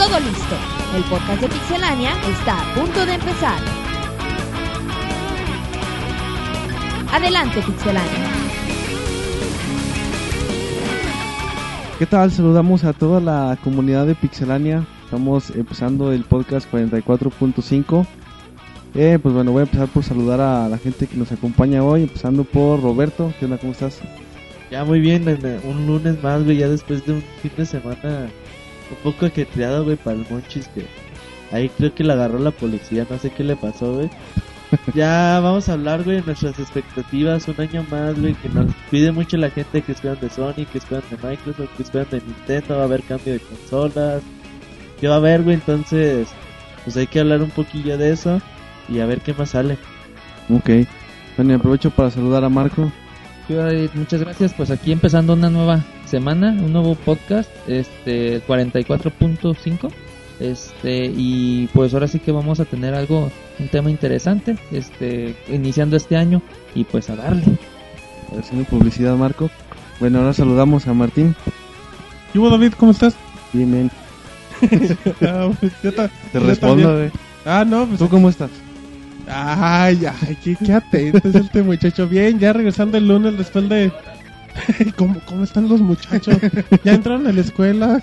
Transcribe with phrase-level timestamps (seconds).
[0.00, 0.56] Todo listo.
[0.96, 3.60] El podcast de Pixelania está a punto de empezar.
[7.12, 8.30] Adelante, Pixelania.
[11.98, 12.30] ¿Qué tal?
[12.30, 14.86] Saludamos a toda la comunidad de Pixelania.
[15.04, 18.06] Estamos empezando el podcast 44.5.
[18.94, 22.04] Eh, pues bueno, voy a empezar por saludar a la gente que nos acompaña hoy,
[22.04, 23.34] empezando por Roberto.
[23.38, 23.58] ¿Qué onda?
[23.58, 24.00] ¿Cómo estás?
[24.70, 28.30] Ya muy bien, en, un lunes más, güey, ya después de un fin de semana
[28.90, 30.86] un poco ajetreado, güey, para el Monchis, que
[31.52, 34.10] ahí creo que le agarró la policía, no sé qué le pasó, güey.
[34.94, 39.10] ya vamos a hablar, güey, de nuestras expectativas, un año más, güey, que nos pide
[39.12, 42.76] mucho la gente que esperan de Sony, que esperan de Microsoft, que esperan de Nintendo,
[42.76, 44.22] va a haber cambio de consolas,
[45.00, 46.28] que va a haber, güey, entonces,
[46.84, 48.40] pues hay que hablar un poquillo de eso
[48.88, 49.78] y a ver qué más sale.
[50.48, 50.70] Ok.
[51.36, 52.90] Bueno, y aprovecho para saludar a Marco.
[53.94, 54.54] Muchas gracias.
[54.54, 59.90] Pues aquí empezando una nueva semana, un nuevo podcast, este el 44.5.
[60.40, 65.96] Este y pues ahora sí que vamos a tener algo un tema interesante, este iniciando
[65.96, 66.40] este año
[66.74, 67.44] y pues a darle.
[68.38, 69.50] Haciendo publicidad, Marco.
[69.98, 71.34] Bueno, ahora saludamos a Martín.
[72.32, 73.14] ¿Y vos, David, cómo estás?
[73.52, 73.90] Bien, bien.
[75.22, 77.10] Ah, pues, yo ta- Te yo respondo, güey.
[77.44, 77.98] Ah, no, pues.
[77.98, 78.50] ¿Tú cómo estás?
[79.26, 82.08] Ay, ay, qué, qué atento es este muchacho.
[82.08, 83.92] Bien, ya regresando el lunes después de.
[84.96, 86.36] ¿Cómo, ¿Cómo están los muchachos?
[86.84, 88.02] ¿Ya entraron a la escuela?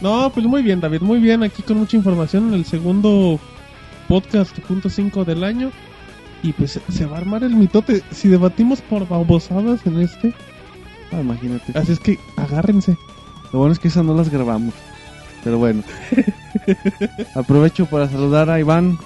[0.00, 1.42] No, pues muy bien, David, muy bien.
[1.42, 3.38] Aquí con mucha información en el segundo
[4.08, 5.70] podcast punto cinco del año.
[6.42, 8.02] Y pues se va a armar el mitote.
[8.10, 10.34] Si debatimos por babosadas en este,
[11.12, 11.76] Ah, imagínate.
[11.78, 12.96] así es que agárrense.
[13.52, 14.74] Lo bueno es que esas no las grabamos.
[15.44, 15.82] Pero bueno.
[17.34, 18.98] Aprovecho para saludar a Iván.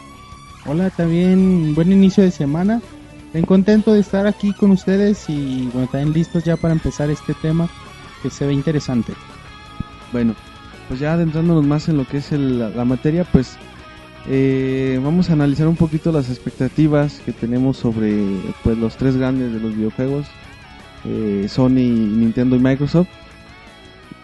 [0.66, 2.80] Hola, también buen inicio de semana.
[3.32, 7.32] Bien contento de estar aquí con ustedes y bueno, también listos ya para empezar este
[7.34, 7.68] tema
[8.22, 9.12] que se ve interesante.
[10.12, 10.34] Bueno,
[10.88, 13.56] pues ya adentrándonos más en lo que es la materia, pues
[14.28, 18.22] eh, vamos a analizar un poquito las expectativas que tenemos sobre
[18.62, 20.26] pues los tres grandes de los videojuegos,
[21.04, 23.08] eh, Sony, Nintendo y Microsoft.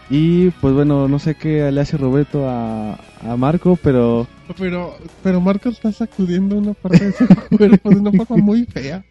[0.09, 5.41] Y pues bueno, no sé qué le hace Roberto a, a Marco, pero Pero, pero
[5.41, 9.05] Marco está sacudiendo una parte de su cuerpo de una forma muy fea.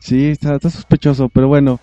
[0.00, 1.80] Sí, está, está sospechoso, pero bueno,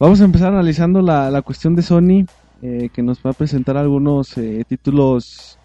[0.00, 2.26] vamos a empezar analizando la, la cuestión de Sony,
[2.62, 5.58] eh, que nos va a presentar algunos eh, títulos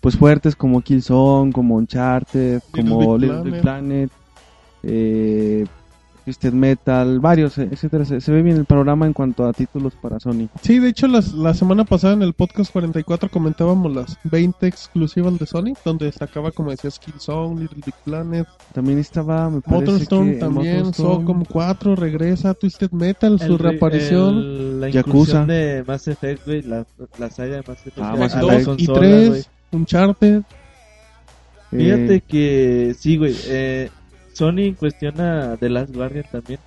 [0.00, 3.62] pues fuertes como Killzone, como Uncharted, como Little Big Planet.
[3.62, 4.12] Planet,
[4.84, 5.66] eh,
[6.24, 8.04] Twisted Metal, varios, eh, etcétera.
[8.06, 10.48] Se, se ve bien el panorama en cuanto a títulos para Sony.
[10.62, 15.38] Sí, de hecho, las- la semana pasada en el podcast 44 comentábamos las 20 exclusivas
[15.38, 20.32] de Sony, donde destacaba, como decías, Killzone, Little Big Planet, También estaba, me parece Motorstone
[20.32, 24.34] que también, Socom 4, regresa Twisted Metal, su El re- reaparición.
[24.38, 25.44] el- la Yakuza.
[25.44, 26.86] de Mass Effect, güey, la,
[27.18, 27.98] la saga de Mass Effect.
[28.00, 28.64] Ah, Mass Effect.
[28.66, 29.42] 2 y consolas, 3, güey.
[29.72, 30.36] Uncharted.
[31.72, 33.34] eh, Fíjate que sí, güey.
[33.46, 33.90] Eh,
[34.34, 36.60] Sony cuestiona The Last Guardian también.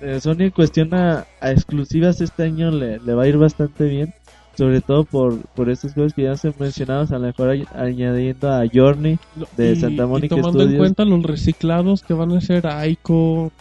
[0.00, 4.14] Eh, Sony cuestiona a exclusivas este año le, le va a ir bastante bien.
[4.56, 8.50] Sobre todo por, por estos juegos que ya se mencionados, a lo mejor añ- añadiendo
[8.50, 9.16] a Journey.
[9.56, 10.78] De y, Santa Mónica y tomando en Studios.
[10.80, 13.52] cuenta los reciclados que van a ser Aiko,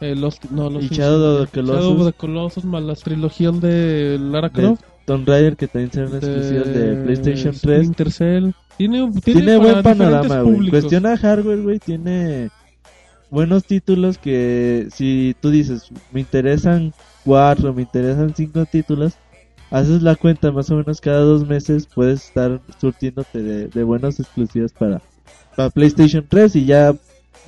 [0.00, 2.06] eh, los, no, los Y Shadow of the Shadow of Colossus.
[2.06, 4.82] the Colossus, más las trilogías de Lara De Croft.
[5.06, 7.78] Tomb Raider que también serán exclusivas de PlayStation 3.
[7.80, 8.50] Splinter Cell.
[8.76, 10.68] Tiene, tiene, Tiene buen panorama, güey.
[10.70, 11.78] Cuestiona hardware, güey.
[11.80, 12.50] Tiene
[13.30, 16.92] buenos títulos que si tú dices, me interesan
[17.24, 19.14] cuatro, me interesan cinco títulos,
[19.70, 24.18] haces la cuenta más o menos cada dos meses, puedes estar surtiéndote de, de buenos
[24.20, 25.00] exclusivos para,
[25.56, 26.94] para PlayStation 3 y ya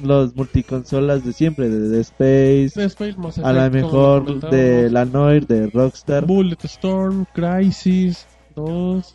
[0.02, 5.46] los multiconsolas de siempre, de, de Space, De Space, a como mejor de la Noir,
[5.46, 6.24] de Rockstar.
[6.26, 8.26] Bulletstorm, Crisis
[8.56, 9.14] 2.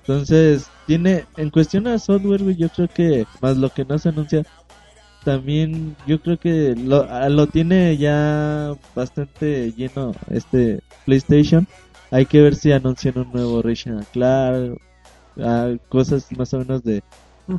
[0.00, 4.44] Entonces, tiene, en cuestión a software, yo creo que, más lo que no se anuncia,
[5.24, 11.66] también yo creo que lo, a- lo tiene ya bastante lleno este PlayStation.
[12.10, 14.78] Hay que ver si anuncian un nuevo Ratchet Clank,
[15.40, 17.02] ah, cosas más o menos de,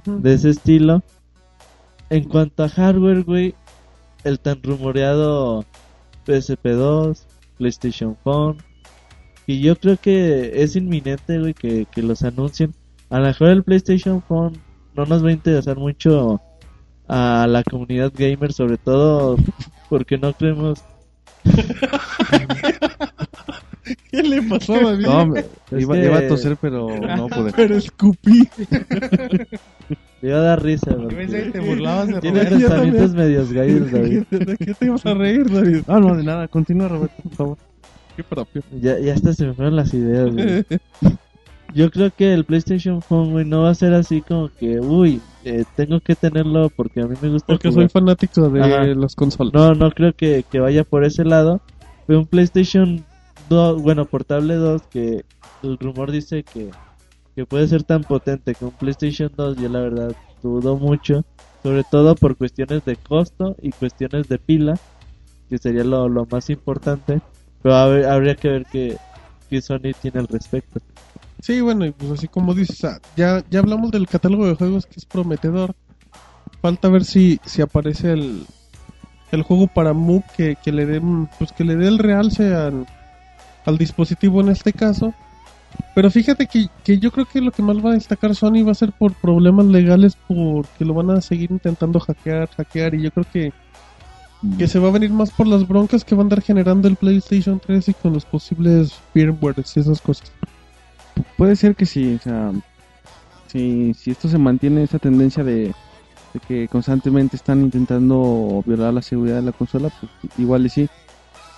[0.05, 1.01] de ese estilo.
[2.09, 3.55] En cuanto a hardware, güey,
[4.23, 5.65] el tan rumoreado
[6.25, 7.25] PSP2,
[7.57, 8.57] PlayStation Phone,
[9.47, 12.73] y yo creo que es inminente, güey, que, que los anuncien.
[13.09, 14.53] A lo mejor el PlayStation Phone
[14.95, 16.41] no nos va a interesar mucho
[17.07, 19.37] a la comunidad gamer, sobre todo
[19.89, 20.83] porque no creemos
[24.09, 25.05] ¿Qué le pasó a David?
[25.05, 25.33] No,
[25.79, 27.51] iba, que- iba a toser, pero no pude.
[27.55, 28.47] Pero escupí.
[30.21, 31.27] le iba a dar risa, güey.
[31.51, 34.23] te burlabas de Tiene pensamientos medios gallos, David.
[34.31, 35.83] ¿De qué te ibas a reír, David?
[35.87, 36.47] No, no, de nada.
[36.47, 37.57] Continúa, Roberto, por favor.
[38.15, 38.63] Qué propio.
[38.81, 40.65] Ya, ya hasta se me fueron las ideas, güey.
[41.75, 45.21] Yo creo que el PlayStation Phone, güey, no va a ser así como que, uy,
[45.43, 47.83] eh, tengo que tenerlo porque a mí me gusta Porque jugar.
[47.89, 48.85] soy fanático de Ajá.
[48.85, 49.53] las consolas.
[49.53, 51.59] No, no creo que, que vaya por ese lado.
[52.07, 53.03] Pero un PlayStation
[53.49, 55.23] 2, bueno, portable 2, que
[55.63, 56.69] el rumor dice que,
[57.35, 61.23] que puede ser tan potente que un PlayStation 2, yo la verdad dudo mucho.
[61.63, 64.75] Sobre todo por cuestiones de costo y cuestiones de pila,
[65.49, 67.19] que sería lo, lo más importante.
[67.63, 68.97] Pero hab- habría que ver que,
[69.49, 70.79] que Sony tiene al respecto.
[71.45, 74.95] Sí, bueno, y pues así como dices, ya, ya hablamos del catálogo de juegos que
[74.97, 75.75] es prometedor.
[76.59, 78.47] Falta ver si, si aparece el,
[79.31, 82.87] el juego para Move que, que le den, pues que le dé el realce al,
[83.63, 85.13] al dispositivo en este caso.
[85.93, 88.71] Pero fíjate que, que yo creo que lo que más va a destacar Sony va
[88.71, 93.11] a ser por problemas legales porque lo van a seguir intentando hackear, hackear y yo
[93.11, 93.53] creo que,
[94.57, 96.95] que se va a venir más por las broncas que va a andar generando el
[96.95, 100.31] PlayStation 3 y con los posibles firmware y esas cosas.
[101.35, 102.51] Puede ser que sí, o sea,
[103.47, 105.75] si, si esto se mantiene, esta tendencia de,
[106.47, 110.89] que constantemente están intentando violar la seguridad de la consola, pues igual y sí.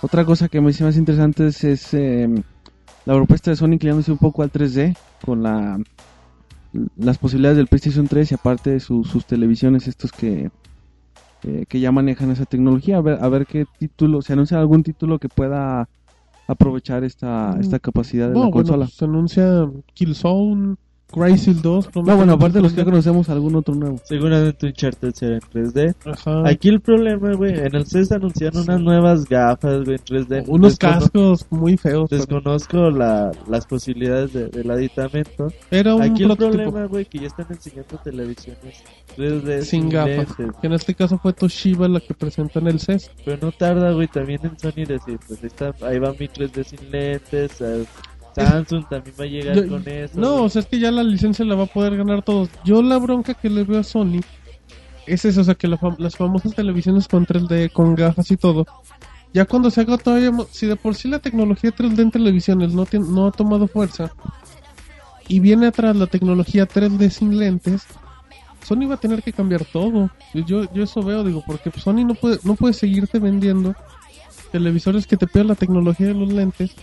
[0.00, 2.28] Otra cosa que me dice más interesante es, es, eh,
[3.06, 5.78] la propuesta de Sony inclinándose un poco al 3D con la
[6.96, 10.50] las posibilidades del PlayStation 3 y aparte de su- sus televisiones estos que
[11.42, 14.82] eh, que ya manejan esa tecnología a ver a ver qué título se anuncia algún
[14.82, 15.86] título que pueda
[16.48, 18.84] aprovechar esta esta capacidad de No, la bueno, consola.
[18.86, 20.76] pues, se anuncia Killzone,
[21.10, 21.88] Crysis 2.
[21.96, 23.98] no, bueno, aparte de los que ya conocemos, algún otro nuevo.
[24.04, 25.94] Seguramente un Uncharted será en 3D.
[26.04, 26.48] Ajá.
[26.48, 30.44] Aquí el problema, güey, en el CES anunciaron unas nuevas gafas, güey, en 3D.
[30.46, 32.08] Unos Descono- cascos muy feos.
[32.10, 35.48] pero Desconozco la, las posibilidades de- del aditamento.
[35.70, 38.82] Era un Aquí el problema, güey, que ya están enseñando televisiones
[39.16, 40.28] 3D Sin gafas.
[40.60, 43.10] Que en este caso fue Toshiba la que presentó en el CES.
[43.24, 46.64] Pero no tarda, güey, también en Sony decir, pues ahí, está, ahí va mi 3D
[46.64, 47.60] sin lentes.
[47.62, 47.84] eh,
[48.34, 50.18] Samsung también va a llegar Yo- con eso.
[50.20, 52.48] No, o sea, es que ya la licencia la va a poder ganar todos.
[52.64, 54.20] Yo la bronca que le veo a Sony
[55.06, 58.36] es eso, o sea, que la fam- las famosas televisiones con 3D, con gafas y
[58.36, 58.66] todo.
[59.34, 62.86] Ya cuando se haga todavía, si de por sí la tecnología 3D en televisiones no,
[62.92, 64.10] no ha tomado fuerza
[65.28, 67.82] y viene atrás la tecnología 3D sin lentes,
[68.64, 70.10] Sony va a tener que cambiar todo.
[70.34, 73.74] Yo, yo eso veo, digo, porque Sony no puede, no puede seguirte vendiendo
[74.52, 76.74] televisores que te pidan la tecnología de los lentes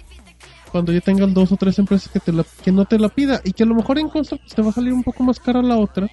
[0.75, 3.39] cuando ya tengan dos o tres empresas que te la, que no te la pida
[3.45, 5.39] y que a lo mejor en costo pues, te va a salir un poco más
[5.39, 6.10] cara la otra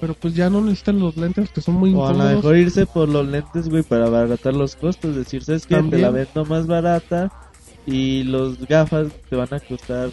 [0.00, 2.86] pero pues ya no necesitan los lentes que son muy O a lo mejor irse
[2.86, 5.16] por los lentes, güey, para abaratar los costos.
[5.16, 5.82] Decir, ¿sabes qué?
[5.82, 7.32] Te la vendo más barata
[7.84, 10.10] y los gafas te van a costar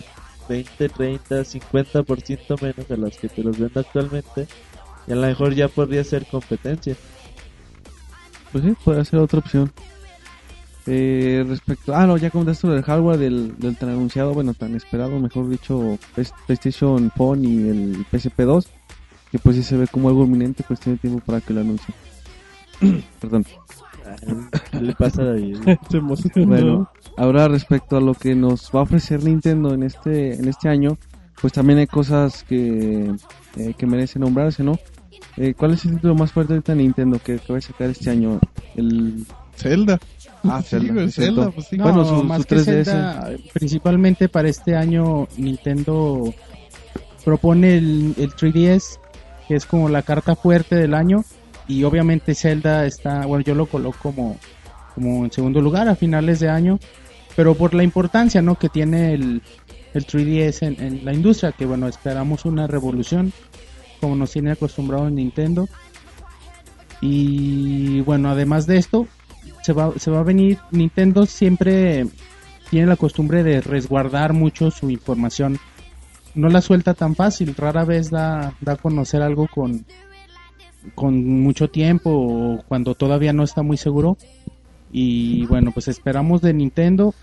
[0.48, 4.48] 20, 30, 50% menos a las que te los vendo actualmente.
[5.08, 6.96] Y a lo mejor ya podría ser competencia.
[8.52, 9.72] Pues sí, puede ser otra opción.
[10.92, 14.74] Eh, respecto, ah, no, ya comentaste lo del hardware del, del tan anunciado, bueno, tan
[14.74, 16.00] esperado, mejor dicho,
[16.48, 18.66] PlayStation Phone y el PSP2,
[19.32, 21.96] que pues sí se ve como algo inminente, pues tiene tiempo para que lo anuncien.
[23.22, 23.46] Perdón.
[24.72, 25.58] ¿Qué le pasa a David?
[26.48, 30.70] Bueno, ahora respecto a lo que nos va a ofrecer Nintendo en este en este
[30.70, 30.98] año,
[31.40, 33.14] pues también hay cosas que,
[33.58, 34.80] eh, que merecen nombrarse, ¿no?
[35.38, 37.92] Eh, ¿Cuál es el título más fuerte ahorita de Nintendo que, que va a sacar
[37.92, 38.40] este año?
[38.76, 39.28] El
[39.60, 40.00] Zelda
[40.44, 41.10] Ah, Sí, Zelda.
[41.12, 41.78] Zelda, pues sí.
[41.78, 42.86] No, Bueno, su- más su que 3DS.
[42.86, 46.34] Zelda, principalmente para este año Nintendo
[47.26, 49.00] propone el, el 3DS,
[49.48, 51.26] que es como la carta fuerte del año,
[51.68, 54.38] y obviamente Zelda está, bueno, yo lo coloco como,
[54.96, 56.80] como en segundo lugar a finales de año,
[57.36, 58.56] pero por la importancia, ¿no?
[58.56, 59.42] Que tiene el,
[59.94, 63.34] el 3DS en, en la industria, que bueno, esperamos una revolución,
[64.00, 65.68] como nos tiene acostumbrado Nintendo.
[67.02, 69.08] Y bueno, además de esto,
[69.62, 72.08] se va, se va a venir, Nintendo siempre
[72.70, 75.58] tiene la costumbre de resguardar mucho su información.
[76.36, 79.86] No la suelta tan fácil, rara vez da, da a conocer algo con,
[80.96, 84.18] con mucho tiempo o cuando todavía no está muy seguro.
[84.92, 87.14] Y bueno, pues esperamos de Nintendo,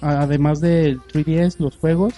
[0.00, 2.14] además del 3DS, los juegos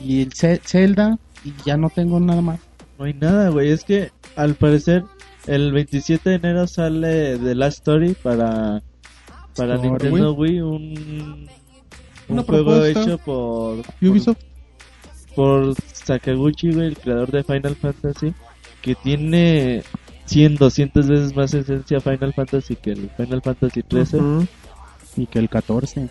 [0.00, 2.60] y el Zelda, y ya no tengo nada más.
[2.98, 3.70] No hay nada, güey.
[3.70, 5.04] Es que al parecer
[5.46, 8.82] el 27 de enero sale The Last Story para,
[9.56, 9.76] para.
[9.78, 10.60] Nintendo Wii.
[10.60, 11.48] Un, un
[12.28, 14.38] Una juego hecho por, Ubisoft
[15.34, 18.34] por Sakaguchi, güey, el creador de Final Fantasy.
[18.80, 19.82] Que tiene
[20.26, 24.16] 100, 200 veces más esencia Final Fantasy que el Final Fantasy 13.
[24.16, 24.46] Ujú.
[25.16, 26.08] Y que el 14.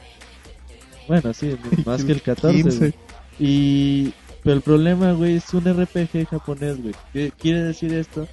[1.08, 2.64] Bueno, sí, más que el 14.
[2.64, 2.78] 15.
[2.78, 2.94] güey.
[3.40, 6.96] Y pero el problema, güey, es un RPG japonés, güey.
[7.14, 8.28] ¿Qué quiere decir esto?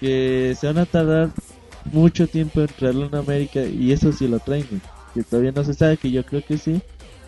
[0.00, 1.30] Que se van a tardar
[1.92, 4.80] mucho tiempo en traerlo en América y eso sí lo traen.
[5.14, 6.80] Que todavía no se sabe, que yo creo que sí.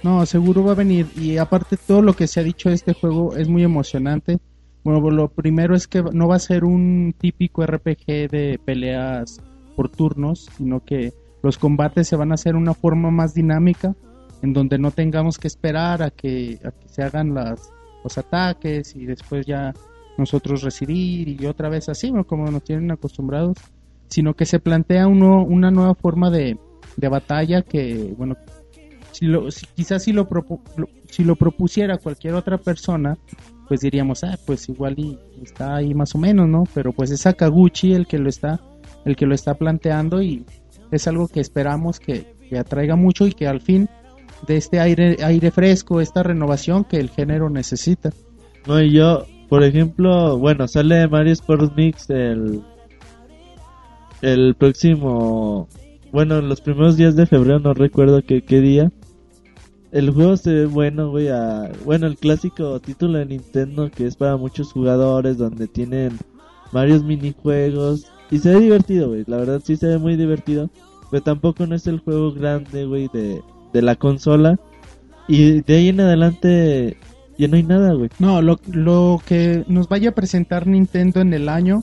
[0.02, 1.06] No, seguro va a venir.
[1.16, 4.38] Y aparte todo lo que se ha dicho de este juego es muy emocionante.
[4.84, 9.40] Bueno, lo primero es que no va a ser un típico RPG de peleas
[9.76, 13.94] por turnos, sino que los combates se van a hacer de una forma más dinámica,
[14.42, 19.74] en donde no tengamos que esperar a que, se hagan los ataques y después ya
[20.18, 22.24] nosotros recibir y otra vez así, ¿no?
[22.26, 23.56] como nos tienen acostumbrados,
[24.08, 26.58] sino que se plantea uno, una nueva forma de,
[26.96, 28.36] de batalla que, bueno,
[29.12, 30.60] si lo, si- quizás si lo, propu-
[31.10, 33.16] si lo propusiera cualquier otra persona,
[33.68, 36.64] pues diríamos, ah, pues igual y está ahí más o menos, ¿no?
[36.74, 38.60] Pero pues es Sakaguchi el que lo está,
[39.04, 40.44] el que lo está planteando y
[40.90, 43.88] es algo que esperamos que, que atraiga mucho y que al fin
[44.46, 48.10] de este aire, aire fresco, esta renovación que el género necesita.
[48.66, 52.60] No, y yo, por ejemplo, bueno, sale Mario Sports Mix el,
[54.22, 55.68] el próximo,
[56.12, 58.90] bueno, los primeros días de febrero, no recuerdo qué, qué día.
[59.90, 64.16] El juego se ve bueno, güey, a- bueno, el clásico título de Nintendo que es
[64.16, 66.18] para muchos jugadores, donde tienen
[66.72, 70.68] varios minijuegos, y se ve divertido, güey, la verdad sí se ve muy divertido,
[71.10, 73.40] pero tampoco no es el juego grande, güey, de,
[73.72, 74.58] de la consola,
[75.26, 76.98] y de ahí en adelante
[77.38, 78.10] ya no hay nada, güey.
[78.18, 81.82] No, lo, lo que nos vaya a presentar Nintendo en el año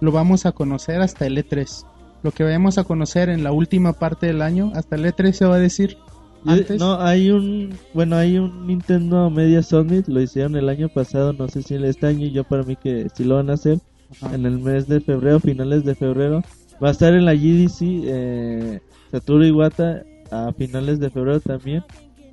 [0.00, 1.84] lo vamos a conocer hasta el E3.
[2.22, 5.46] Lo que vayamos a conocer en la última parte del año, hasta el E3 se
[5.46, 5.96] va a decir.
[6.44, 11.32] Antes, No, hay un, bueno, hay un Nintendo Media Summit, lo hicieron el año pasado,
[11.32, 13.80] no sé si el este año, yo para mí que sí lo van a hacer,
[14.20, 14.34] Ajá.
[14.34, 16.42] en el mes de febrero, finales de febrero,
[16.82, 21.82] va a estar en la GDC, eh, Satoru Iwata, a finales de febrero también.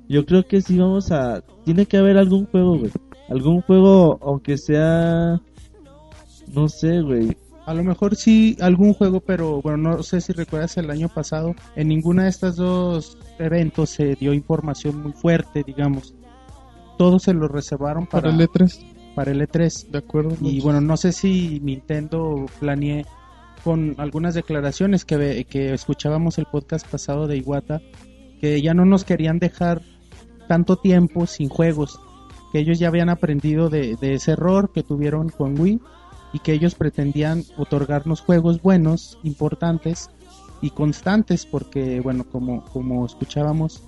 [0.08, 2.90] Yo creo que sí vamos a, tiene que haber algún juego, güey,
[3.28, 5.40] algún juego, aunque sea,
[6.52, 7.36] no sé, güey,
[7.66, 11.54] A lo mejor sí algún juego, pero bueno, no sé si recuerdas el año pasado,
[11.74, 16.14] en ninguna de estas dos eventos se dio información muy fuerte, digamos.
[16.98, 18.86] Todos se lo reservaron para, Para el E3,
[19.16, 19.90] para el E3.
[19.90, 20.36] de acuerdo.
[20.40, 23.04] Y bueno, no sé si Nintendo planee
[23.64, 27.80] con algunas declaraciones que, ve- que escuchábamos el podcast pasado de Iwata,
[28.40, 29.82] que ya no nos querían dejar
[30.46, 32.00] tanto tiempo sin juegos,
[32.52, 35.80] que ellos ya habían aprendido de, de ese error que tuvieron con Wii
[36.32, 40.10] y que ellos pretendían otorgarnos juegos buenos, importantes
[40.60, 43.82] y constantes, porque bueno, como, como escuchábamos,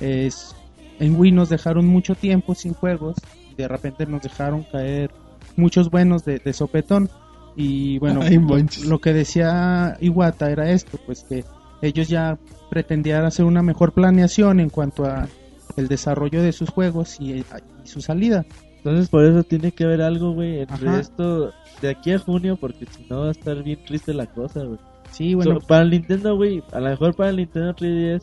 [0.00, 0.54] es,
[0.98, 3.16] en Wii nos dejaron mucho tiempo sin juegos
[3.50, 5.10] y de repente nos dejaron caer
[5.56, 7.10] muchos buenos de, de sopetón.
[7.54, 11.44] Y bueno, Ay, lo, lo que decía Iwata era esto, pues que
[11.82, 12.38] ellos ya
[12.70, 15.28] pretendían hacer una mejor planeación en cuanto a
[15.76, 17.44] el desarrollo de sus juegos y, y
[17.84, 18.44] su salida.
[18.78, 21.00] entonces por eso tiene que haber algo, güey, entre Ajá.
[21.00, 24.64] esto, de aquí a junio, porque si no va a estar bien triste la cosa,
[24.64, 24.78] güey.
[25.10, 28.22] Sí, bueno, So, para el Nintendo, güey, a lo mejor para el Nintendo 3DS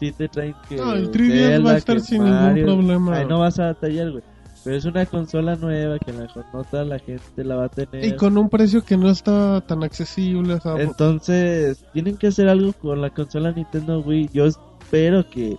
[0.00, 3.16] sí te traen que No, el 3DS Zelda, va a estar sin ningún problema.
[3.16, 4.22] Ahí no vas a batallar, güey.
[4.64, 7.64] Pero es una consola nueva que a lo mejor no toda la gente la va
[7.66, 8.02] a tener.
[8.02, 10.58] Y con un precio que no está tan accesible.
[10.58, 14.30] sea, Entonces, tienen que hacer algo con la consola Nintendo Wii.
[14.32, 15.58] Yo espero que.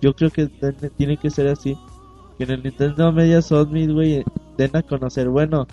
[0.00, 0.48] Yo creo que
[0.96, 1.76] tiene que ser así.
[2.36, 4.24] Que en el Nintendo Media Summit, güey,
[4.56, 5.28] den a conocer.
[5.28, 5.66] Bueno,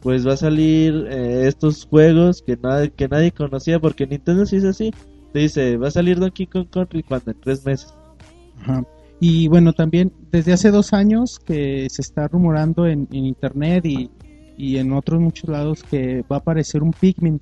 [0.00, 3.78] pues va a salir eh, estos juegos que, nadie que nadie conocía.
[3.78, 4.92] Porque Nintendo sí es así.
[5.32, 7.92] Te dice, va a salir Donkey Kong Country cuando en tres meses.
[8.60, 8.84] Ajá.
[9.20, 14.10] Y bueno, también desde hace dos años que se está rumorando en, en internet y,
[14.56, 17.40] y en otros muchos lados que va a aparecer un Pikmin,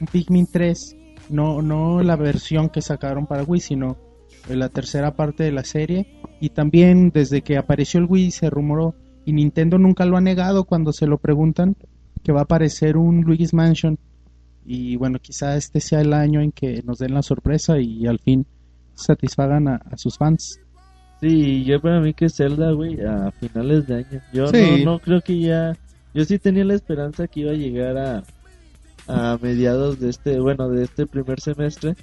[0.00, 0.96] un Pikmin 3,
[1.30, 3.96] no, no la versión que sacaron para Wii, sino
[4.48, 6.06] la tercera parte de la serie.
[6.40, 8.94] Y también desde que apareció el Wii se rumoró,
[9.24, 11.76] y Nintendo nunca lo ha negado cuando se lo preguntan,
[12.24, 13.98] que va a aparecer un Luigi's Mansion.
[14.64, 18.18] Y bueno, quizá este sea el año en que nos den la sorpresa y al
[18.18, 18.46] fin
[18.94, 20.58] satisfagan a- a sus fans.
[21.20, 24.20] Sí, yo para mí que Zelda, güey, a finales de año.
[24.32, 24.82] Yo Sí.
[24.84, 25.72] no, no creo que ya.
[26.14, 28.22] Yo sí tenía la esperanza que iba a llegar a,
[29.06, 31.94] a mediados de este, bueno, de este primer semestre,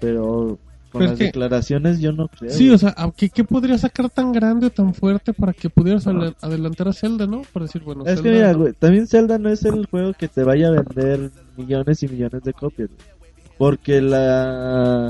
[0.00, 0.58] pero
[0.94, 2.50] con Pero es las que- declaraciones yo no creo.
[2.50, 5.68] Sí, o sea, ¿a ¿qué, qué podría sacar tan grande o tan fuerte para que
[5.68, 7.42] pudieras adelantar a Zelda, no?
[7.52, 10.44] Para decir, bueno, es que mira, güey, también Zelda no es el juego que te
[10.44, 13.32] vaya a vender millones y millones de copias, güey.
[13.58, 15.08] Porque la...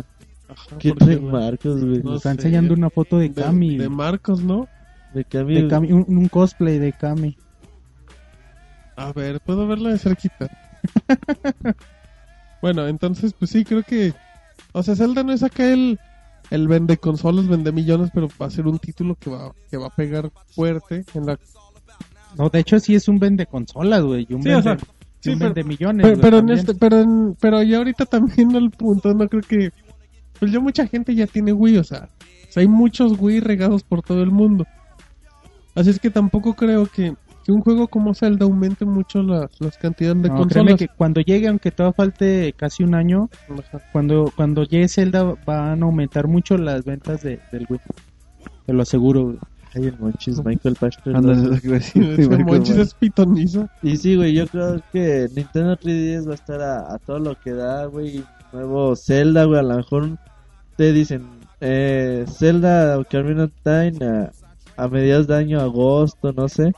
[0.48, 1.98] Ajá, ¿Qué porque, Marcos, güey?
[2.02, 2.36] No Nos está sé.
[2.36, 3.76] enseñando una foto de de, Cami.
[3.76, 4.66] de Marcos, ¿no?
[5.12, 7.36] De Cami- de Cami, un, un cosplay de Cami.
[8.96, 10.48] A ver, puedo verla de cerquita.
[12.62, 14.12] bueno, entonces, pues sí, creo que.
[14.76, 15.98] O sea, Zelda no es acá el,
[16.50, 19.86] el vende consolas, vende millones, pero va a ser un título que va, que va
[19.86, 21.38] a pegar fuerte en la.
[22.36, 24.26] No, de hecho sí es un vende consolas, güey.
[24.30, 24.78] Un Sí, vende, o sea, y
[25.20, 26.06] sí, un pero- vende millones.
[26.06, 29.70] Pero, pero en este, pero en, pero ya ahorita también al punto, no creo que.
[30.40, 32.10] Pues ya mucha gente ya tiene Wii, o sea,
[32.50, 34.66] sea, hay muchos Wii regados por todo el mundo.
[35.76, 39.78] Así es que tampoco creo que, que un juego como Zelda aumente mucho la- las
[39.78, 40.52] cantidades de No, consolas.
[40.64, 43.80] créeme que cuando llegue, aunque todavía falte casi un año, Ajá.
[43.92, 47.80] cuando cuando llegue Zelda van a aumentar mucho las ventas de, del Wii.
[48.66, 49.24] Te lo aseguro.
[49.24, 49.38] güey.
[49.76, 52.02] Ay, el Monchis, Michael decir.
[52.18, 53.68] Ese Monchis es pitonizo.
[53.82, 57.34] Y sí, güey, yo creo que Nintendo 3DS va a estar a, a todo lo
[57.40, 58.22] que da, güey.
[58.52, 60.16] Nuevo Zelda, güey, a lo mejor
[60.76, 61.26] te dicen
[61.60, 64.30] eh, Zelda Ocarina of Time a,
[64.76, 66.72] a mediados de año, agosto, no sé.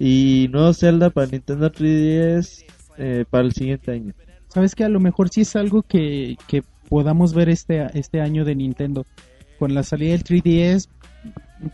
[0.00, 2.64] Y nuevo Zelda para Nintendo 3DS
[2.96, 4.14] eh, para el siguiente año.
[4.48, 8.44] Sabes que a lo mejor sí es algo que, que podamos ver este, este año
[8.44, 9.04] de Nintendo.
[9.58, 10.88] Con la salida del 3DS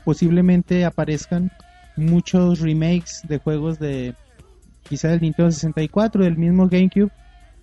[0.05, 1.51] posiblemente aparezcan
[1.97, 4.15] muchos remakes de juegos de
[4.89, 7.11] quizá del Nintendo 64, del mismo GameCube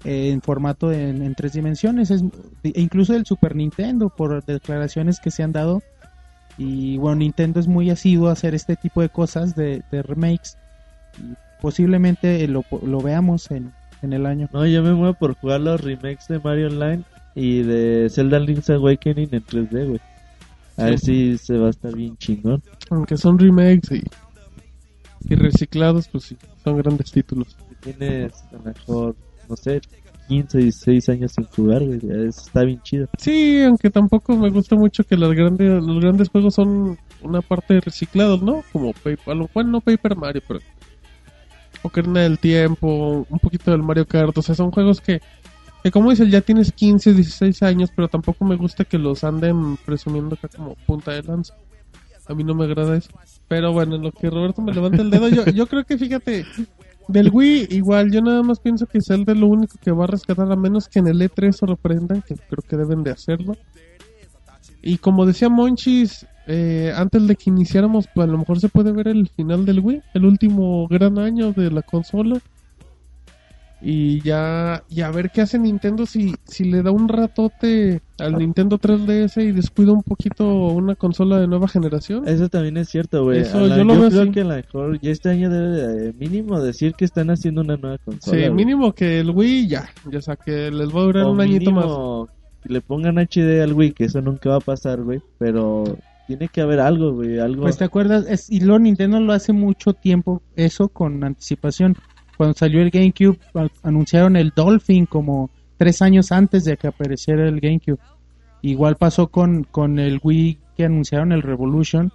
[0.06, 2.24] eh, en formato en, en tres dimensiones, es-
[2.64, 5.82] e incluso del Super Nintendo por declaraciones que se han dado.
[6.58, 10.58] Y bueno, Nintendo es muy asiduo a hacer este tipo de cosas de, de remakes.
[11.18, 14.50] Y posiblemente lo, lo veamos en, en el año.
[14.54, 17.04] No, yo me muevo por jugar los remakes de Mario Online
[17.36, 20.02] y de Zelda Link's Awakening en 3D, güey.
[20.78, 22.62] A ver si se va a estar bien chingón.
[22.90, 24.04] Aunque son remakes y,
[25.30, 27.56] y reciclados, pues sí, son grandes títulos.
[27.70, 29.16] Si tienes a lo mejor,
[29.48, 29.82] no sé,
[30.28, 32.00] 15, 16 años sin jugar, güey.
[32.28, 33.08] está bien chido.
[33.18, 37.80] Sí, aunque tampoco me gusta mucho que las grandes, los grandes juegos son una parte
[37.82, 38.64] reciclados, ¿no?
[38.72, 40.60] Como Paper, bueno, no Paper Mario, pero
[41.84, 45.22] Ocarina del Tiempo, un poquito del Mario Kart, o sea, son juegos que,
[45.84, 49.78] que como dices, ya tienes 15, 16 años, pero tampoco me gusta que los anden
[49.78, 51.56] presumiendo acá como punta de lanza.
[52.26, 53.10] A mí no me agrada eso.
[53.50, 56.46] Pero bueno, en lo que Roberto me levanta el dedo, yo, yo creo que fíjate,
[57.08, 60.08] del Wii igual, yo nada más pienso que Zelda es lo único que va a
[60.08, 63.56] rescatar, a menos que en el E3 sorprendan, que creo que deben de hacerlo.
[64.82, 68.92] Y como decía Monchis, eh, antes de que iniciáramos, pues a lo mejor se puede
[68.92, 72.40] ver el final del Wii, el último gran año de la consola.
[73.86, 78.38] Y ya, y a ver qué hace Nintendo si, si le da un ratote al
[78.38, 82.26] Nintendo 3DS y descuida un poquito una consola de nueva generación.
[82.26, 83.40] Eso también es cierto, güey.
[83.40, 84.32] Eso A la- yo lo veo creo así.
[84.32, 87.76] que a lo mejor ya este año debe de, mínimo decir que están haciendo una
[87.76, 88.38] nueva consola.
[88.38, 88.54] Sí, güey.
[88.54, 91.72] mínimo que el Wii ya, ya sea que les va a durar O un añito
[91.74, 91.86] más.
[92.64, 95.20] que le pongan HD al Wii, que eso nunca va a pasar, güey.
[95.40, 95.84] Pero
[96.28, 97.38] tiene que haber algo, güey.
[97.40, 97.64] Algo.
[97.64, 101.98] Pues te acuerdas, es, y luego Nintendo lo hace mucho tiempo eso con anticipación.
[102.38, 103.38] Cuando salió el GameCube
[103.84, 108.00] anunciaron el Dolphin como tres años antes de que apareciera el GameCube.
[108.62, 112.12] Igual pasó con, con el Wii que anunciaron el Revolution.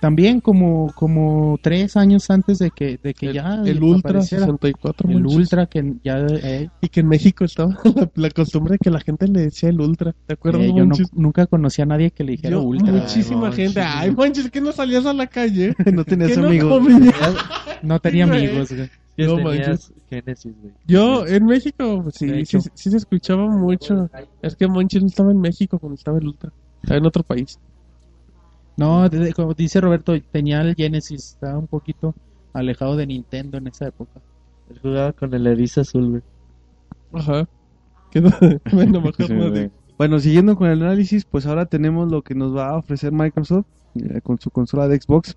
[0.00, 4.44] También como, como tres años antes de que, de que el, ya el Ultra apareciera.
[4.46, 5.26] 64 El.
[5.26, 6.18] Ultra que ya...
[6.20, 9.70] eh, Y que en México estaba la, la costumbre de que la gente le decía
[9.70, 10.14] el Ultra.
[10.26, 12.92] ¿Te acuerdas, eh, yo no- nunca conocí a nadie que le dijera Yo, Ultra.
[12.92, 13.80] muchísima Ay, gente.
[13.80, 13.96] Monchis.
[14.00, 15.74] Ay, Monchis, que no salías a la calle.
[15.92, 16.78] no tenías no amigos.
[16.78, 17.14] comías.
[17.82, 18.70] No tenía amigos.
[18.72, 18.88] güey.
[19.26, 20.72] Que no tenías Genesis, güey.
[20.86, 24.08] Yo en México, sí, sí, se escuchaba mucho.
[24.42, 26.52] Es que Monchis no estaba en México cuando estaba el Ultra.
[26.82, 27.58] Estaba en otro país.
[28.76, 32.14] No, de- de- como dice Roberto, tenía el Genesis, estaba un poquito
[32.52, 34.20] alejado de Nintendo en esa época.
[34.70, 36.22] Él jugaba con el erizo azul, güey.
[37.12, 37.48] Ajá.
[38.10, 38.30] Quedó,
[38.72, 39.52] bueno, mejor Sí, no güey.
[39.64, 43.10] de- Bueno, siguiendo con el análisis, pues ahora tenemos lo que nos va a ofrecer
[43.12, 45.36] Microsoft eh, con su consola de Xbox,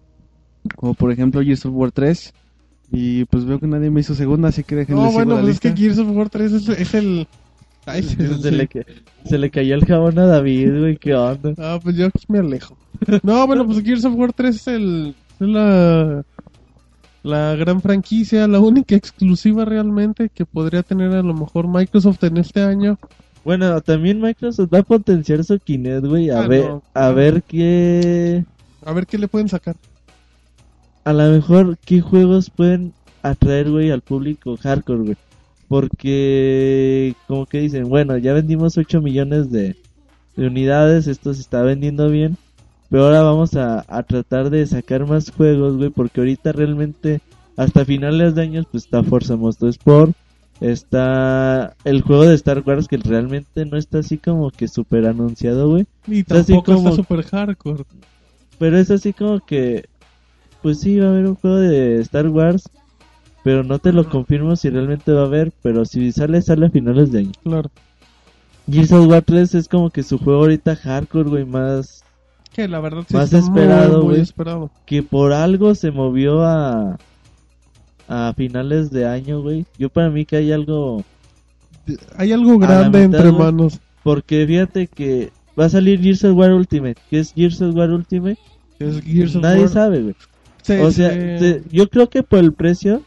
[0.76, 2.32] como por ejemplo Gears of War 3.
[2.92, 5.54] Y pues veo que nadie me hizo segunda, así que déjenle No, bueno, la pues
[5.56, 7.28] es que Gears of War 3 es, es el...
[7.86, 8.04] Ay,
[8.42, 8.70] se, le,
[9.26, 10.98] se le cayó el jabón a David, güey.
[10.98, 11.54] ¿Qué onda?
[11.58, 12.78] Ah, pues yo me alejo.
[13.24, 15.16] No, bueno, pues Gears of War 3 es el...
[15.40, 16.24] Es la...
[17.24, 22.38] La gran franquicia, la única exclusiva realmente que podría tener a lo mejor Microsoft en
[22.38, 22.98] este año.
[23.46, 26.32] Bueno, también Microsoft va a potenciar su Kinect, güey.
[26.32, 26.84] A Ah, ver, no.
[26.96, 28.44] a ver qué.
[28.84, 29.76] A ver qué le pueden sacar.
[31.04, 35.18] A lo mejor qué juegos pueden atraer, güey, al público hardcore, güey.
[35.68, 39.76] Porque, como que dicen, bueno, ya vendimos 8 millones de,
[40.36, 42.38] de unidades, esto se está vendiendo bien.
[42.90, 47.22] Pero ahora vamos a, a tratar de sacar más juegos, güey, porque ahorita realmente,
[47.56, 50.12] hasta finales de años, pues está Forza Motorsport,
[50.60, 55.70] está el juego de Star Wars que realmente no está así como que súper anunciado,
[55.70, 55.86] güey.
[56.08, 57.84] Y Así tampoco como- está super hardcore.
[58.60, 59.86] Pero es así como que,
[60.62, 62.70] pues sí, va a haber un juego de Star Wars,
[63.44, 66.70] pero no te lo confirmo si realmente va a haber, pero si sale, sale a
[66.70, 67.32] finales de año.
[67.44, 67.70] Claro.
[68.70, 72.04] Gears of War 3 es como que su juego ahorita hardcore, güey, más
[72.54, 74.70] Que la verdad sí Más está esperado, muy esperado.
[74.86, 76.98] que por algo se movió a
[78.08, 79.66] a finales de año, güey.
[79.80, 81.04] Yo para mí que hay algo
[82.18, 83.80] Hay algo grande mitad, entre manos.
[84.04, 86.98] porque fíjate que va a salir Gears of War Ultimate.
[87.10, 88.38] ¿Qué es Gears of War Ultimate?
[88.80, 89.70] Es Gears of Nadie War.
[89.70, 90.16] sabe, güey.
[90.64, 91.62] Sí, O sea, sí.
[91.72, 93.02] yo creo que por el precio,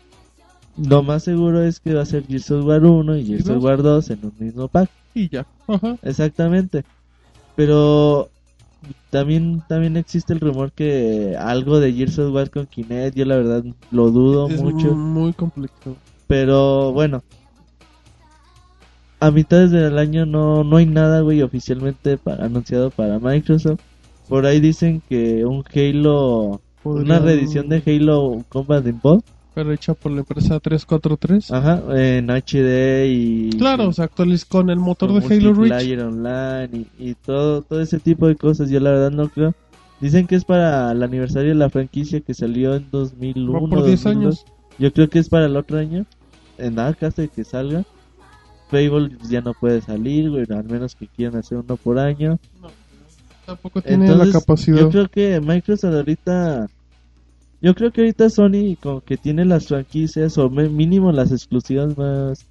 [0.76, 3.62] lo más seguro es que va a ser Gears of War 1 y Gears of
[3.62, 4.90] War 2 en un mismo pack.
[5.14, 5.46] Y ya.
[5.68, 5.96] Ajá.
[6.02, 6.84] Exactamente.
[7.54, 8.30] Pero
[9.10, 13.36] también también existe el rumor que algo de Gears of War con Kinect, yo la
[13.36, 14.94] verdad lo dudo Es mucho.
[14.94, 15.96] muy complicado.
[16.26, 17.22] Pero bueno,
[19.20, 23.80] a mitades del año no, no hay nada, güey, oficialmente para, anunciado para Microsoft.
[24.28, 29.22] Por ahí dicen que un Halo, una Podrían- reedición de Halo Combat Evolved,
[29.54, 31.50] Pero hecha por la empresa 343.
[31.52, 35.56] ajá, en HD y Claro, o sea, actualiz con el motor con de Halo Reach.
[35.56, 38.68] multiplayer online y, y todo, todo ese tipo de cosas.
[38.70, 39.54] Yo la verdad no creo.
[40.00, 43.52] Dicen que es para el aniversario de la franquicia que salió en 2001.
[43.52, 44.06] Va por 10 2002.
[44.16, 44.44] años.
[44.78, 46.04] Yo creo que es para el otro año.
[46.58, 47.84] En nada caso de que salga.
[48.70, 52.38] Fable ya no puede salir, güey, al menos que quieran hacer uno por año.
[53.46, 54.78] Tampoco tiene Entonces, la capacidad.
[54.78, 56.66] Yo creo que Microsoft ahorita.
[57.60, 62.46] Yo creo que ahorita Sony como que tiene las franquicias o mínimo las exclusivas más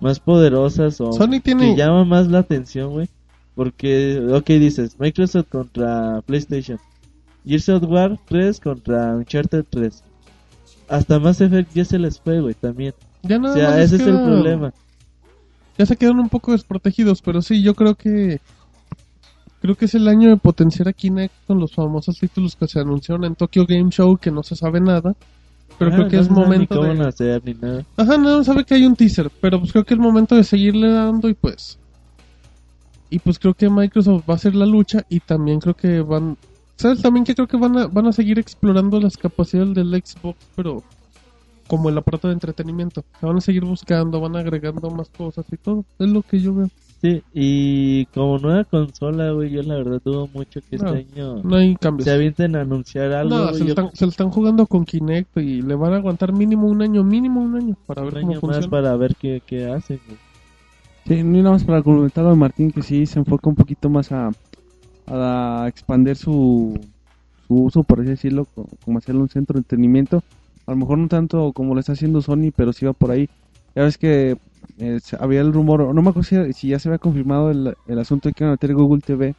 [0.00, 3.08] más poderosas o Sony tiene- que llama más la atención, güey.
[3.54, 6.78] Porque, ok, dices, Microsoft contra PlayStation.
[7.44, 10.02] Gears of War 3 contra Uncharted 3.
[10.88, 12.94] Hasta Mass Effect ya se les fue, güey, también.
[13.22, 14.72] Ya O nada sea, más ese es el problema.
[15.76, 18.40] Ya se quedan un poco desprotegidos, pero sí, yo creo que
[19.60, 22.80] creo que es el año de potenciar a Kinect con los famosos títulos que se
[22.80, 25.14] anunciaron en Tokyo Game Show que no se sabe nada.
[25.78, 26.94] Pero Ah, creo que no es momento de...
[26.94, 27.84] nacer ni nada.
[27.96, 30.90] Ajá, no sabe que hay un teaser, pero pues creo que es momento de seguirle
[30.90, 31.78] dando y pues
[33.12, 36.36] y pues creo que Microsoft va a hacer la lucha y también creo que van
[36.80, 40.38] ¿Sabes también que creo que van a, van a seguir explorando las capacidades del Xbox,
[40.56, 40.82] pero
[41.66, 43.04] como el aparato de entretenimiento?
[43.20, 45.84] Se van a seguir buscando, van agregando más cosas y todo.
[45.98, 46.70] Es lo que yo veo.
[47.00, 51.42] Sí, y como nueva consola, güey, yo la verdad dudo mucho que No, este año
[51.42, 52.04] No hay cambios.
[52.04, 53.30] se avienten a anunciar algo.
[53.30, 55.96] No, se lo, Yo están, se lo están jugando con Kinect y le van a
[55.96, 58.66] aguantar mínimo un año, mínimo un año para ver un cómo año funciona.
[58.66, 60.18] más para ver qué, qué hacen, güey.
[61.06, 64.32] Sí, nada más para comentarlo de Martín que sí se enfoca un poquito más a,
[65.06, 66.74] a expandir su,
[67.48, 70.22] su uso, por así decirlo, co- como hacerlo un centro de entretenimiento.
[70.66, 73.28] A lo mejor no tanto como lo está haciendo Sony, pero sí va por ahí.
[73.74, 74.36] Ya ves que
[74.80, 77.98] eh, había el rumor, no me acuerdo si, si ya se había confirmado el, el
[77.98, 79.34] asunto de que iban a meter Google TV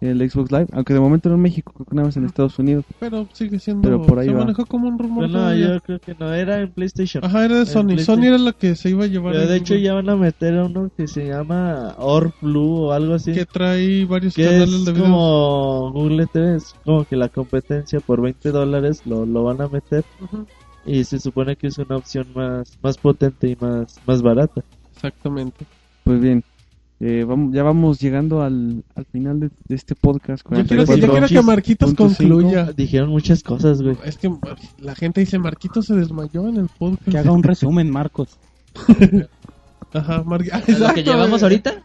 [0.00, 2.24] en el Xbox Live, aunque de momento no en México, creo que nada más en
[2.24, 2.84] Estados Unidos.
[2.98, 3.82] Pero sigue siendo.
[3.82, 4.40] Pero por ahí se va.
[4.40, 5.28] manejó como un rumor.
[5.28, 5.74] No, todavía.
[5.74, 7.24] yo creo que no, era en PlayStation.
[7.24, 7.98] Ajá, era de Sony.
[7.98, 9.34] Sony era la que se iba a llevar.
[9.34, 12.86] Pero de hecho Google, ya van a meter a uno que se llama Or Blue
[12.86, 13.32] o algo así.
[13.32, 15.04] Que trae varios Que canales es de video.
[15.04, 19.68] como Google TV, es como que la competencia por 20 dólares lo, lo van a
[19.68, 20.44] meter Ujú,
[20.86, 24.62] y se supone que es una opción más, más potente y más, más barata.
[24.94, 25.64] Exactamente.
[26.04, 26.42] Pues bien,
[27.00, 30.42] eh, vamos, ya vamos llegando al, al final de, de este podcast.
[30.44, 31.26] Yo quiero, que- yo 44.
[31.28, 32.72] quiero que Marquitos concluya.
[32.76, 33.96] Dijeron muchas cosas, güey.
[34.04, 34.30] Es que
[34.78, 37.08] la gente dice: Marquitos se desmayó en el podcast.
[37.10, 38.38] Que haga un resumen, Marcos.
[39.92, 41.44] Ajá, Mar- Ah, ¿A lo que llevamos eh.
[41.44, 41.82] ahorita?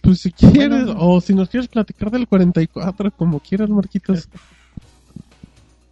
[0.00, 4.28] Pues si quieres, o si nos quieres platicar del 44, como quieras, Marquitos.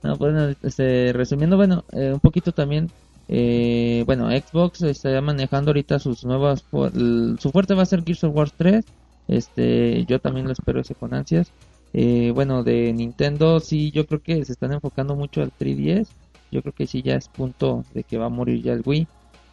[0.03, 0.19] No,
[0.62, 2.91] este, resumiendo, bueno, eh, un poquito también,
[3.29, 8.35] eh, bueno, Xbox está manejando ahorita sus nuevas, su fuerte va a ser Gears of
[8.35, 8.85] War 3,
[9.29, 11.53] este, yo también lo espero ese con ansias.
[11.95, 16.09] Eh, bueno, de Nintendo sí, yo creo que se están enfocando mucho al 3DS,
[16.51, 19.07] yo creo que sí ya es punto de que va a morir ya el Wii,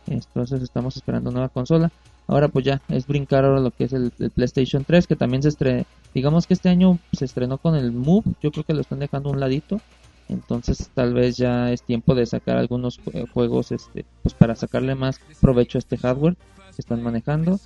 [0.08, 1.92] entonces estamos esperando nueva consola.
[2.28, 5.42] Ahora pues ya es brincar ahora lo que es el, el PlayStation 3, que también
[5.42, 5.84] se estrenó,
[6.14, 9.30] digamos que este año se estrenó con el Move, yo creo que lo están dejando
[9.30, 9.82] un ladito.
[10.30, 14.96] Entonces tal vez ya es tiempo de sacar algunos jue- juegos este pues para sacarle
[14.96, 16.36] más provecho a este hardware
[16.76, 17.60] que están manejando.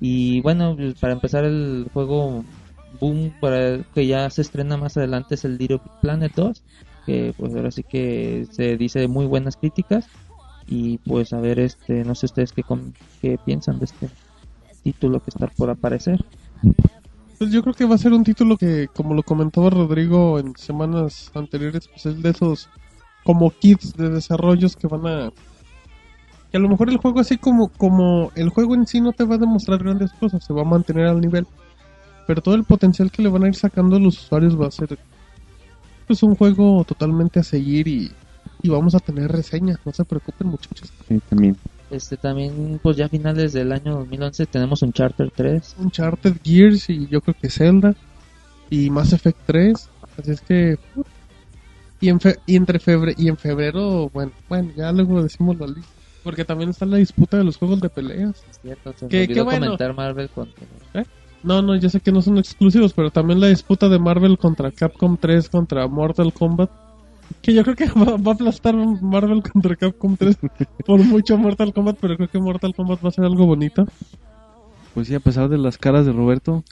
[0.00, 2.44] Y bueno, para empezar el juego
[3.00, 6.64] boom para que ya se estrena más adelante es el Little Planet 2,
[7.06, 10.10] que pues ahora sí que se dice muy buenas críticas
[10.66, 12.64] y pues a ver este no sé ustedes qué
[13.20, 14.10] qué piensan de este
[14.82, 16.20] título que está por aparecer.
[17.38, 20.56] Pues yo creo que va a ser un título que, como lo comentaba Rodrigo en
[20.56, 22.68] semanas anteriores, pues es de esos
[23.24, 25.32] como kits de desarrollos que van a...
[26.50, 29.24] Que a lo mejor el juego así como, como el juego en sí no te
[29.24, 31.46] va a demostrar grandes cosas, se va a mantener al nivel.
[32.26, 34.70] Pero todo el potencial que le van a ir sacando a los usuarios va a
[34.70, 34.98] ser
[36.06, 38.12] pues un juego totalmente a seguir y,
[38.62, 40.92] y vamos a tener reseñas, no se preocupen muchachos.
[41.08, 41.56] Sí, también.
[41.94, 46.90] Este también pues ya a finales del año 2011 tenemos un Charter 3 Uncharted Gears
[46.90, 47.94] y yo creo que Zelda
[48.70, 50.78] y Mass Effect 3 así es que
[52.00, 55.66] y, en fe- y entre febrero y en febrero bueno bueno ya luego decimos la
[55.68, 55.90] lista
[56.22, 58.92] porque también está la disputa de los juegos de peleas ¿cierto?
[58.98, 59.66] Se me ¿Qué- olvidó bueno?
[59.66, 60.48] comentar Marvel con
[60.94, 61.04] ¿Eh?
[61.42, 64.70] No, no, ya sé que no son exclusivos, pero también la disputa de Marvel contra
[64.70, 66.70] Capcom 3 contra Mortal Kombat.
[67.42, 70.36] Que yo creo que va, va a aplastar Marvel contra Capcom 3
[70.86, 73.86] por mucho Mortal Kombat, pero creo que Mortal Kombat va a ser algo bonito.
[74.94, 76.62] Pues sí, a pesar de las caras de Roberto.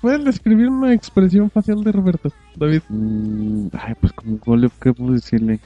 [0.00, 2.80] ¿Pueden describir una expresión facial de Roberto, David?
[2.88, 5.60] mm, ay, pues como, ¿cómo le- ¿qué puedo decirle?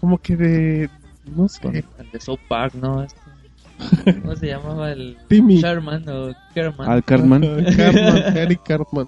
[0.00, 0.90] Como que de...
[1.34, 1.84] no sé...
[1.98, 3.02] El de South Park, ¿no?
[3.02, 3.20] Este,
[4.20, 5.56] ¿Cómo se llamaba el Timmy.
[5.60, 6.88] Sherman o Kerman?
[6.90, 7.40] Al Cartman.
[7.76, 9.06] Cartman, Eric Cartman.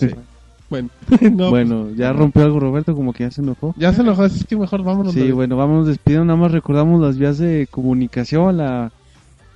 [0.00, 0.24] Sherman.
[0.70, 0.88] Bueno,
[1.32, 3.74] no, bueno, ya rompió algo Roberto, como que ya se enojó.
[3.76, 5.12] ya se enojó, es que mejor vámonos.
[5.12, 6.24] Sí, bueno, vámonos despidiendo.
[6.26, 8.92] Nada más recordamos las vías de comunicación, la,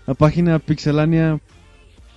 [0.07, 0.59] la página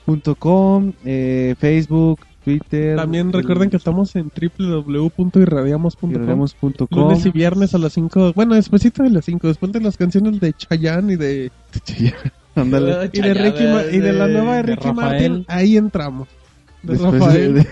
[0.06, 2.96] pixelania.com, eh, Facebook, Twitter.
[2.96, 6.12] También recuerden que estamos en www.irradiamos.com.
[6.12, 6.88] irradiamos.com.
[6.92, 8.34] Lunes y viernes a las 5.
[8.36, 9.48] Bueno, despuésito de las 5.
[9.48, 11.52] Después de las canciones de Chayanne y de,
[12.56, 13.10] Ándale.
[13.14, 15.32] y de, Ricky Ma- y de la nueva de de Ricky Rafael.
[15.32, 15.46] Martin.
[15.50, 16.28] Ahí entramos.
[16.84, 17.54] De Después Rafael.
[17.56, 17.68] de-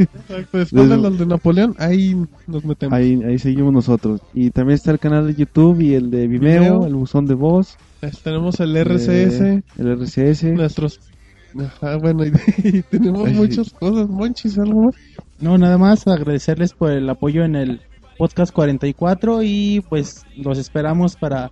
[0.00, 2.92] Exacto, después de de- los de Napoleón, ahí nos metemos.
[2.98, 4.20] ahí, ahí seguimos nosotros.
[4.34, 6.86] Y también está el canal de YouTube y el de Vimeo, Vimeo.
[6.86, 7.76] el buzón de voz.
[8.24, 10.44] Tenemos el RCS, eh, el RCS.
[10.54, 11.00] nuestros.
[11.58, 12.30] Ajá, bueno, y,
[12.64, 13.38] y tenemos Ay, sí.
[13.40, 14.08] muchas cosas.
[14.08, 14.94] Monchis, algo más.
[15.40, 17.80] No, nada más agradecerles por el apoyo en el
[18.18, 21.50] podcast 44 y pues los esperamos para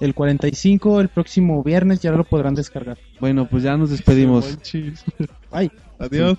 [0.00, 2.96] el 45 el próximo viernes, ya lo podrán descargar.
[3.20, 4.48] Bueno, pues ya nos despedimos.
[4.48, 5.04] Monchis.
[5.52, 5.70] Bye.
[5.98, 6.38] Adiós.